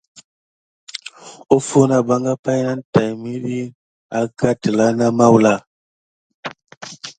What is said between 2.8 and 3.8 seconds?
tät ɗiti ki